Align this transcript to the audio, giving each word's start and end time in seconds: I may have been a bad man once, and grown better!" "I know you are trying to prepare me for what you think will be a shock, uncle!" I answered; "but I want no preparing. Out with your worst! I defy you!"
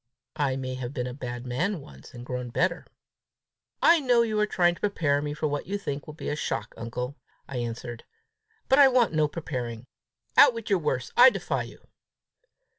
I 0.37 0.55
may 0.55 0.73
have 0.73 0.95
been 0.95 1.05
a 1.05 1.13
bad 1.13 1.45
man 1.45 1.79
once, 1.79 2.15
and 2.15 2.25
grown 2.25 2.49
better!" 2.49 2.87
"I 3.83 3.99
know 3.99 4.23
you 4.23 4.39
are 4.39 4.47
trying 4.47 4.73
to 4.73 4.81
prepare 4.81 5.21
me 5.21 5.35
for 5.35 5.45
what 5.47 5.67
you 5.67 5.77
think 5.77 6.07
will 6.07 6.15
be 6.15 6.29
a 6.29 6.35
shock, 6.35 6.73
uncle!" 6.75 7.17
I 7.47 7.57
answered; 7.57 8.03
"but 8.67 8.79
I 8.79 8.87
want 8.87 9.13
no 9.13 9.27
preparing. 9.27 9.85
Out 10.35 10.55
with 10.55 10.71
your 10.71 10.79
worst! 10.79 11.13
I 11.15 11.29
defy 11.29 11.61
you!" 11.61 11.85